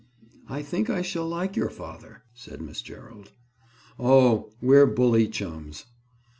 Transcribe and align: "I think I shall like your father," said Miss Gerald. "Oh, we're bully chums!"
"I 0.49 0.63
think 0.63 0.89
I 0.89 1.03
shall 1.03 1.27
like 1.27 1.55
your 1.55 1.69
father," 1.69 2.23
said 2.33 2.59
Miss 2.59 2.81
Gerald. 2.81 3.33
"Oh, 3.99 4.49
we're 4.59 4.87
bully 4.87 5.27
chums!" 5.27 5.85